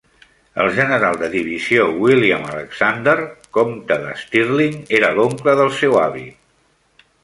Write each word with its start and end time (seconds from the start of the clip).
El 0.61 0.69
general 0.77 1.19
de 1.23 1.29
divisió 1.33 1.85
William 2.05 2.49
Alexander, 2.55 3.15
comte 3.61 4.01
de 4.07 4.19
Stirling, 4.25 4.77
era 5.01 5.17
l'oncle 5.21 5.59
del 5.63 5.75
seu 5.83 5.99
avi. 6.11 6.31